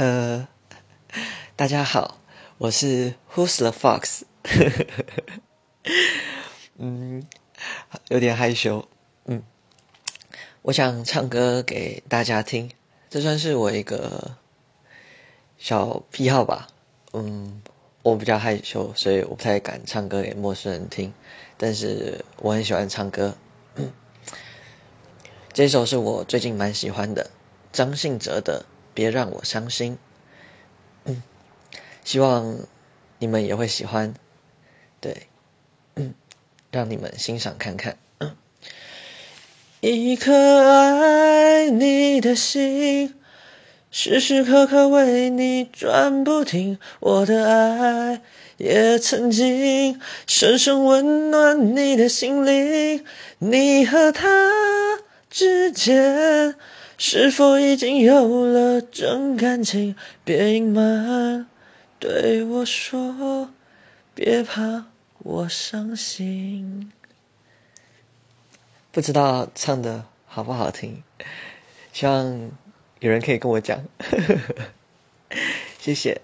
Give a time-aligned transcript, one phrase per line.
[0.00, 0.48] 呃，
[1.56, 2.22] 大家好，
[2.56, 4.22] 我是 Who's the Fox。
[6.78, 7.26] 嗯，
[8.08, 8.88] 有点害羞。
[9.26, 9.42] 嗯，
[10.62, 12.70] 我想唱歌给大家听，
[13.10, 14.38] 这算是我一个
[15.58, 16.68] 小癖好吧。
[17.12, 17.60] 嗯，
[18.02, 21.12] 我比较害羞，所以我不太敢唱歌给陌生人听。
[21.58, 23.36] 但是我很喜欢唱歌。
[25.52, 27.28] 这首是我最近蛮喜欢的，
[27.70, 28.64] 张信哲的。
[28.94, 29.98] 别让我伤心，
[31.04, 31.22] 嗯，
[32.04, 32.58] 希望
[33.18, 34.14] 你们也会喜欢，
[35.00, 35.26] 对，
[35.96, 36.14] 嗯，
[36.70, 37.96] 让你们欣赏看看。
[39.82, 40.32] 一颗
[40.68, 43.14] 爱你的心，
[43.90, 48.20] 时时刻刻为你转不停，我的爱
[48.58, 53.02] 也曾经深深温暖你的心灵，
[53.38, 54.98] 你和他
[55.30, 56.54] 之间。
[57.02, 59.96] 是否已经有了真感情？
[60.22, 61.46] 别隐瞒，
[61.98, 63.48] 对我说，
[64.14, 64.84] 别怕
[65.20, 66.92] 我伤心。
[68.92, 71.02] 不知道唱的好不好听，
[71.90, 72.50] 希望
[72.98, 73.82] 有人可以跟我讲。
[75.80, 76.20] 谢谢。